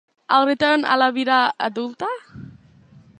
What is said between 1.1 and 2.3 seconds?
vida adulta.